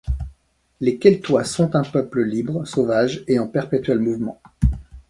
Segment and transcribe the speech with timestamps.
[0.79, 4.41] Les Keltois sont un peuple libre, sauvage et en perpétuel mouvement.